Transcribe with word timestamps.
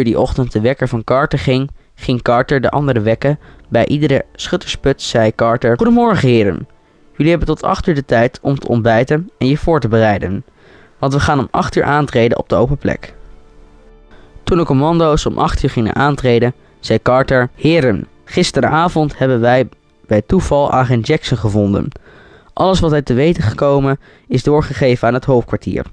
die 0.00 0.20
ochtend 0.20 0.52
de 0.52 0.60
wekker 0.60 0.88
van 0.88 1.04
Carter 1.04 1.38
ging, 1.38 1.70
ging 1.94 2.22
Carter 2.22 2.60
de 2.60 2.70
anderen 2.70 3.02
wekken. 3.02 3.38
Bij 3.68 3.86
iedere 3.86 4.24
schuttersput 4.34 5.02
zei 5.02 5.34
Carter: 5.34 5.76
Goedemorgen, 5.76 6.28
heren. 6.28 6.66
Jullie 7.16 7.30
hebben 7.30 7.48
tot 7.48 7.62
8 7.62 7.86
uur 7.86 7.94
de 7.94 8.04
tijd 8.04 8.38
om 8.42 8.58
te 8.58 8.68
ontbijten 8.68 9.30
en 9.38 9.46
je 9.46 9.58
voor 9.58 9.80
te 9.80 9.88
bereiden. 9.88 10.44
Want 10.98 11.12
we 11.12 11.20
gaan 11.20 11.38
om 11.38 11.48
8 11.50 11.76
uur 11.76 11.84
aantreden 11.84 12.38
op 12.38 12.48
de 12.48 12.54
open 12.54 12.78
plek. 12.78 13.14
Toen 14.42 14.58
de 14.58 14.64
commando's 14.64 15.26
om 15.26 15.38
8 15.38 15.62
uur 15.62 15.70
gingen 15.70 15.94
aantreden, 15.94 16.54
zei 16.80 17.02
Carter: 17.02 17.50
Heren, 17.54 18.06
gisteravond 18.24 19.18
hebben 19.18 19.40
wij 19.40 19.68
bij 20.06 20.22
toeval 20.26 20.70
agent 20.70 21.06
Jackson 21.06 21.38
gevonden. 21.38 21.88
Alles 22.52 22.80
wat 22.80 22.90
hij 22.90 23.02
te 23.02 23.14
weten 23.14 23.42
gekomen 23.42 24.00
is 24.28 24.42
doorgegeven 24.42 25.08
aan 25.08 25.14
het 25.14 25.24
hoofdkwartier. 25.24 25.84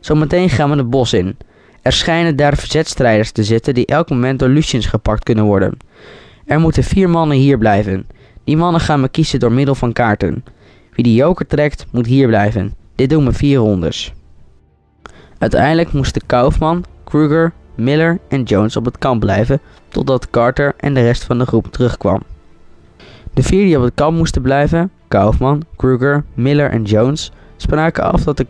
Zometeen 0.00 0.48
gaan 0.50 0.70
we 0.70 0.76
het 0.76 0.90
bos 0.90 1.12
in. 1.12 1.36
Er 1.82 1.92
schijnen 1.92 2.36
daar 2.36 2.56
verzetstrijders 2.56 3.30
te 3.30 3.44
zitten 3.44 3.74
die 3.74 3.86
elk 3.86 4.10
moment 4.10 4.38
door 4.38 4.48
Luciens 4.48 4.86
gepakt 4.86 5.24
kunnen 5.24 5.44
worden. 5.44 5.76
Er 6.46 6.60
moeten 6.60 6.84
vier 6.84 7.10
mannen 7.10 7.36
hier 7.36 7.58
blijven. 7.58 8.06
Die 8.44 8.56
mannen 8.56 8.80
gaan 8.80 9.02
we 9.02 9.08
kiezen 9.08 9.40
door 9.40 9.52
middel 9.52 9.74
van 9.74 9.92
kaarten. 9.92 10.44
Wie 10.92 11.04
de 11.04 11.14
joker 11.14 11.46
trekt, 11.46 11.86
moet 11.90 12.06
hier 12.06 12.26
blijven. 12.26 12.74
Dit 12.94 13.10
doen 13.10 13.24
we 13.24 13.32
vier 13.32 13.58
rondes. 13.58 14.12
Uiteindelijk 15.38 15.92
moesten 15.92 16.26
Kaufman, 16.26 16.84
Kruger, 17.04 17.52
Miller 17.74 18.18
en 18.28 18.42
Jones 18.42 18.76
op 18.76 18.84
het 18.84 18.98
kamp 18.98 19.20
blijven 19.20 19.60
totdat 19.88 20.30
Carter 20.30 20.74
en 20.76 20.94
de 20.94 21.02
rest 21.02 21.24
van 21.24 21.38
de 21.38 21.46
groep 21.46 21.72
terugkwam. 21.72 22.22
De 23.34 23.42
vier 23.42 23.64
die 23.64 23.76
op 23.76 23.82
het 23.82 23.94
kamp 23.94 24.16
moesten 24.16 24.42
blijven, 24.42 24.90
Kaufman, 25.08 25.62
Kruger, 25.76 26.24
Miller 26.34 26.70
en 26.70 26.82
Jones, 26.82 27.32
spraken 27.56 28.04
af 28.04 28.24
dat, 28.24 28.36
de, 28.36 28.46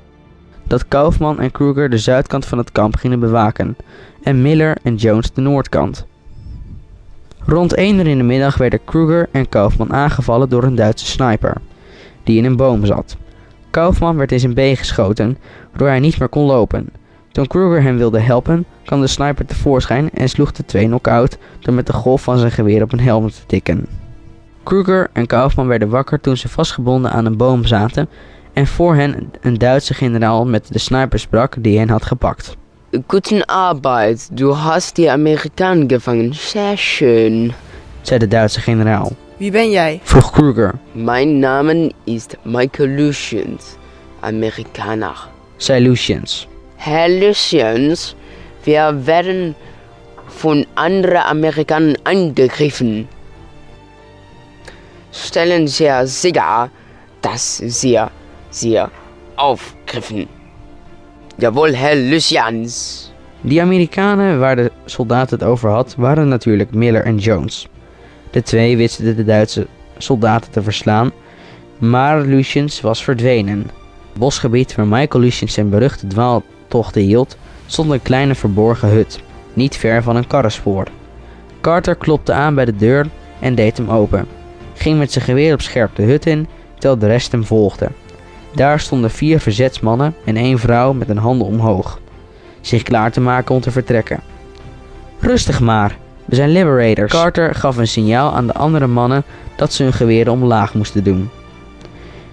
dat 0.70 0.88
Kaufman 0.88 1.40
en 1.40 1.50
Kruger 1.50 1.90
de 1.90 1.98
zuidkant 1.98 2.46
van 2.46 2.58
het 2.58 2.72
kamp 2.72 2.96
gingen 2.96 3.20
bewaken 3.20 3.76
en 4.22 4.42
Miller 4.42 4.76
en 4.82 4.94
Jones 4.94 5.32
de 5.32 5.40
noordkant. 5.40 6.06
Rond 7.46 7.74
1 7.74 7.98
uur 7.98 8.06
in 8.06 8.18
de 8.18 8.24
middag 8.24 8.56
werden 8.56 8.84
Kruger 8.84 9.28
en 9.32 9.48
Kaufman 9.48 9.92
aangevallen 9.92 10.48
door 10.48 10.62
een 10.62 10.74
Duitse 10.74 11.06
sniper, 11.06 11.56
die 12.22 12.38
in 12.38 12.44
een 12.44 12.56
boom 12.56 12.84
zat. 12.84 13.16
Kaufman 13.70 14.16
werd 14.16 14.32
in 14.32 14.40
zijn 14.40 14.54
been 14.54 14.76
geschoten, 14.76 15.38
waardoor 15.70 15.88
hij 15.88 16.00
niet 16.00 16.18
meer 16.18 16.28
kon 16.28 16.46
lopen. 16.46 16.88
Toen 17.32 17.46
Kruger 17.46 17.82
hem 17.82 17.96
wilde 17.96 18.20
helpen, 18.20 18.64
kwam 18.84 19.00
de 19.00 19.06
sniper 19.06 19.46
tevoorschijn 19.46 20.10
en 20.10 20.28
sloeg 20.28 20.52
de 20.52 20.64
twee 20.64 20.86
knock-out 20.86 21.38
door 21.60 21.74
met 21.74 21.86
de 21.86 21.92
golf 21.92 22.22
van 22.22 22.38
zijn 22.38 22.52
geweer 22.52 22.82
op 22.82 22.92
een 22.92 23.00
helm 23.00 23.30
te 23.30 23.46
tikken. 23.46 23.86
Kruger 24.62 25.10
en 25.12 25.26
Kaufman 25.26 25.66
werden 25.66 25.88
wakker 25.88 26.20
toen 26.20 26.36
ze 26.36 26.48
vastgebonden 26.48 27.12
aan 27.12 27.26
een 27.26 27.36
boom 27.36 27.64
zaten 27.64 28.08
en 28.60 28.66
voor 28.66 28.94
hen 28.94 29.30
een 29.40 29.58
Duitse 29.58 29.94
generaal 29.94 30.46
met 30.46 30.72
de 30.72 30.78
sniper 30.78 31.18
sprak 31.18 31.54
die 31.58 31.78
hen 31.78 31.88
had 31.88 32.04
gepakt. 32.04 32.56
Guten 33.06 33.44
Arbeit, 33.46 34.28
du 34.32 34.52
hast 34.52 34.94
die 34.96 35.10
Amerikanen 35.10 35.88
gevangen. 35.88 36.34
Sehr 36.34 36.76
schön. 36.76 37.52
zei 38.02 38.18
de 38.18 38.28
Duitse 38.28 38.60
generaal. 38.60 39.12
Wie 39.36 39.50
ben 39.50 39.70
jij? 39.70 40.00
Vroeg 40.02 40.30
Kruger, 40.30 40.74
Mein 40.92 41.38
Name 41.38 41.90
ist 42.04 42.36
Michael 42.42 42.88
Lucians, 42.88 43.64
Amerikaner. 44.20 45.28
zei 45.56 45.80
Luciens. 45.82 46.46
Herr 46.76 47.08
Lucians, 47.08 48.14
wir 48.64 49.04
werden 49.06 49.54
von 50.26 50.66
anderen 50.74 51.22
Amerikanern 51.24 51.96
angegriffen. 52.02 53.08
Stellen 55.12 55.68
Sie 55.68 55.90
sicher, 56.04 56.68
dass 57.20 57.56
Sie 57.66 57.98
sie 58.50 58.82
aufgriffen. 59.34 60.28
Jawohl, 61.36 61.74
Herr 61.74 61.96
Lucians. 61.96 63.08
Die 63.40 63.60
Amerikanen 63.60 64.38
waar 64.38 64.56
de 64.56 64.70
soldaat 64.84 65.30
het 65.30 65.42
over 65.42 65.70
had, 65.70 65.94
waren 65.96 66.28
natuurlijk 66.28 66.74
Miller 66.74 67.04
en 67.04 67.18
Jones. 67.18 67.68
De 68.30 68.42
twee 68.42 68.76
wisten 68.76 69.16
de 69.16 69.24
Duitse 69.24 69.66
soldaten 69.98 70.50
te 70.50 70.62
verslaan, 70.62 71.10
maar 71.78 72.20
Luciens 72.20 72.80
was 72.80 73.04
verdwenen. 73.04 73.58
Het 73.58 74.18
bosgebied 74.18 74.74
waar 74.74 74.86
Michael 74.86 75.22
Luciens 75.22 75.54
zijn 75.54 75.70
beruchte 75.70 76.06
dwaaltochten 76.06 77.02
hield, 77.02 77.36
stond 77.66 77.90
een 77.90 78.02
kleine 78.02 78.34
verborgen 78.34 78.88
hut, 78.88 79.20
niet 79.54 79.76
ver 79.76 80.02
van 80.02 80.16
een 80.16 80.26
karrenspoor. 80.26 80.86
Carter 81.60 81.94
klopte 81.94 82.32
aan 82.32 82.54
bij 82.54 82.64
de 82.64 82.76
deur 82.76 83.06
en 83.38 83.54
deed 83.54 83.76
hem 83.76 83.90
open. 83.90 84.26
Ging 84.74 84.98
met 84.98 85.12
zijn 85.12 85.24
geweer 85.24 85.52
op 85.54 85.60
scherp 85.60 85.96
de 85.96 86.02
hut 86.02 86.26
in, 86.26 86.48
terwijl 86.74 86.98
de 86.98 87.06
rest 87.06 87.32
hem 87.32 87.44
volgde. 87.44 87.90
Daar 88.54 88.80
stonden 88.80 89.10
vier 89.10 89.40
verzetsmannen 89.40 90.16
en 90.24 90.36
één 90.36 90.58
vrouw 90.58 90.92
met 90.92 91.08
hun 91.08 91.18
handen 91.18 91.46
omhoog, 91.46 92.00
zich 92.60 92.82
klaar 92.82 93.12
te 93.12 93.20
maken 93.20 93.54
om 93.54 93.60
te 93.60 93.70
vertrekken. 93.70 94.20
Rustig 95.20 95.60
maar, 95.60 95.96
we 96.24 96.34
zijn 96.34 96.50
liberators. 96.50 97.12
Carter 97.12 97.54
gaf 97.54 97.76
een 97.76 97.88
signaal 97.88 98.32
aan 98.32 98.46
de 98.46 98.54
andere 98.54 98.86
mannen 98.86 99.24
dat 99.56 99.72
ze 99.72 99.82
hun 99.82 99.92
geweren 99.92 100.32
omlaag 100.32 100.74
moesten 100.74 101.04
doen. 101.04 101.30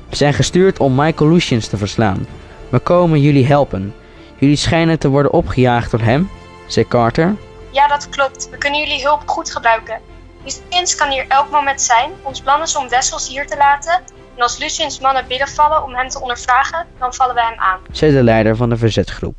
We 0.09 0.16
zijn 0.16 0.33
gestuurd 0.33 0.79
om 0.79 0.95
Michael 0.95 1.29
Luciens 1.31 1.67
te 1.67 1.78
verslaan. 1.78 2.28
We 2.69 2.79
komen 2.79 3.22
jullie 3.22 3.45
helpen. 3.45 3.94
Jullie 4.38 4.55
schijnen 4.55 4.99
te 4.99 5.07
worden 5.07 5.34
opgejaagd 5.34 5.91
door 5.91 5.99
hem, 5.99 6.29
zei 6.67 6.88
Carter. 6.88 7.35
Ja, 7.72 7.88
dat 7.88 8.09
klopt. 8.09 8.49
We 8.49 8.57
kunnen 8.57 8.79
jullie 8.79 9.03
hulp 9.03 9.22
goed 9.25 9.51
gebruiken. 9.51 9.99
Luciens 10.44 10.95
kan 10.95 11.09
hier 11.09 11.25
elk 11.28 11.51
moment 11.51 11.81
zijn. 11.81 12.11
Ons 12.23 12.41
plan 12.41 12.61
is 12.61 12.75
om 12.75 12.89
Wessels 12.89 13.28
hier 13.28 13.47
te 13.47 13.57
laten. 13.57 14.01
En 14.37 14.43
als 14.43 14.57
Luciens 14.57 14.99
mannen 14.99 15.25
binnenvallen 15.27 15.83
om 15.83 15.95
hem 15.95 16.09
te 16.09 16.21
ondervragen, 16.21 16.85
dan 16.99 17.13
vallen 17.13 17.35
we 17.35 17.41
hem 17.41 17.59
aan. 17.59 17.79
zei 17.91 18.11
de 18.11 18.23
leider 18.23 18.55
van 18.55 18.69
de 18.69 18.77
verzetsgroep. 18.77 19.35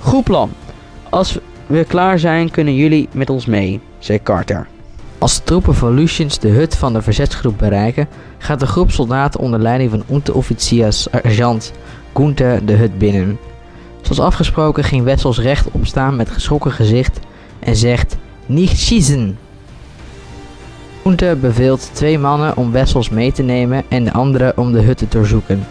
Goed 0.00 0.24
plan. 0.24 0.52
Als 1.10 1.38
we 1.66 1.84
klaar 1.84 2.18
zijn, 2.18 2.50
kunnen 2.50 2.74
jullie 2.74 3.08
met 3.12 3.30
ons 3.30 3.46
mee, 3.46 3.80
zei 3.98 4.22
Carter. 4.22 4.66
Als 5.18 5.36
de 5.36 5.42
troepen 5.42 5.74
van 5.74 5.94
Luciens 5.94 6.38
de 6.38 6.48
hut 6.48 6.76
van 6.76 6.92
de 6.92 7.02
verzetsgroep 7.02 7.58
bereiken, 7.58 8.08
gaat 8.38 8.60
de 8.60 8.66
groep 8.66 8.90
soldaten 8.90 9.40
onder 9.40 9.60
leiding 9.60 9.90
van 9.90 10.04
onderofficier 10.06 10.92
sergeant 10.92 11.72
Gunther 12.14 12.66
de 12.66 12.72
hut 12.72 12.98
binnen. 12.98 13.38
Zoals 14.02 14.20
afgesproken 14.20 14.84
ging 14.84 15.04
Wessels 15.04 15.38
recht 15.38 15.70
opstaan 15.70 16.16
met 16.16 16.30
geschrokken 16.30 16.72
gezicht 16.72 17.18
en 17.58 17.76
zegt: 17.76 18.16
Niet 18.46 18.70
schießen! 18.78 19.38
Gunther 21.06 21.38
beveelt 21.38 21.90
twee 21.92 22.18
mannen 22.18 22.56
om 22.56 22.72
Wessels 22.72 23.08
mee 23.08 23.32
te 23.32 23.42
nemen 23.42 23.84
en 23.88 24.04
de 24.04 24.12
andere 24.12 24.52
om 24.56 24.72
de 24.72 24.80
hut 24.80 24.98
te 24.98 25.06
doorzoeken. 25.08 25.66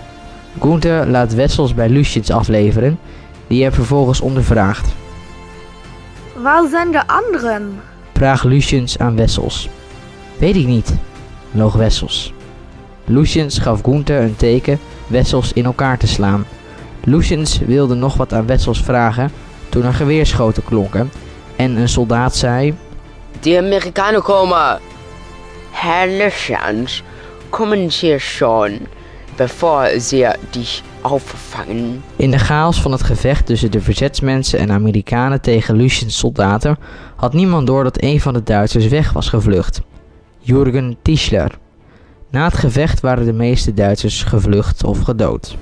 Gunther 0.59 1.07
laat 1.07 1.33
Wessels 1.33 1.73
bij 1.73 1.89
Luciens 1.89 2.31
afleveren, 2.31 2.99
die 3.47 3.63
hem 3.63 3.71
vervolgens 3.71 4.21
ondervraagt. 4.21 4.93
Waar 6.35 6.67
zijn 6.69 6.91
de 6.91 7.07
anderen? 7.07 7.79
Vraagt 8.13 8.43
Luciens 8.43 8.97
aan 8.97 9.15
Wessels. 9.15 9.69
Weet 10.37 10.55
ik 10.55 10.65
niet, 10.65 10.93
loog 11.51 11.73
Wessels. 11.73 12.33
Luciens 13.05 13.57
gaf 13.57 13.81
Gunther 13.81 14.21
een 14.21 14.35
teken 14.35 14.79
Wessels 15.07 15.53
in 15.53 15.65
elkaar 15.65 15.97
te 15.97 16.07
slaan. 16.07 16.45
Luciens 17.03 17.59
wilde 17.59 17.95
nog 17.95 18.17
wat 18.17 18.33
aan 18.33 18.45
Wessels 18.45 18.81
vragen 18.81 19.31
toen 19.69 19.83
er 19.83 19.93
geweerschoten 19.93 20.63
klonken 20.63 21.11
en 21.55 21.75
een 21.75 21.89
soldaat 21.89 22.35
zei... 22.35 22.75
Die 23.39 23.57
Amerikaner 23.57 24.21
komen. 24.21 24.79
Herr 25.77 26.07
Lucians, 26.07 27.03
kommen 27.49 27.89
Sie 27.89 28.17
schon, 28.19 28.87
bevor 29.37 29.99
Sie 29.99 30.25
dich 30.53 30.83
auffangen. 31.01 32.03
In 32.15 32.31
de 32.31 32.39
chaos 32.39 32.81
van 32.81 32.91
het 32.91 33.03
gevecht 33.03 33.45
tussen 33.45 33.71
de 33.71 33.81
verzetsmensen 33.81 34.59
en 34.59 34.71
Amerikanen 34.71 35.41
tegen 35.41 35.75
Luciens 35.75 36.17
soldaten 36.17 36.77
had 37.15 37.33
niemand 37.33 37.67
door 37.67 37.83
dat 37.83 38.01
een 38.03 38.21
van 38.21 38.33
de 38.33 38.43
Duitsers 38.43 38.87
weg 38.87 39.11
was 39.11 39.29
gevlucht. 39.29 39.81
Jürgen 40.39 40.97
Tischler. 41.01 41.51
Na 42.29 42.43
het 42.43 42.57
gevecht 42.57 42.99
waren 42.99 43.25
de 43.25 43.33
meeste 43.33 43.73
Duitsers 43.73 44.23
gevlucht 44.23 44.83
of 44.83 44.99
gedood. 45.01 45.57